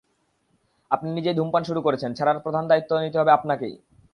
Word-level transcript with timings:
আপনি 0.91 1.09
নিজেই 1.11 1.33
ধূমপান 1.33 1.63
শুরু 1.63 1.79
করেছেন, 1.81 2.11
ছাড়ার 2.13 2.37
প্রধান 2.39 2.63
দায়িত্ব 2.67 2.91
নিতে 2.99 3.17
হবে 3.19 3.31
আপনাকেই। 3.31 3.75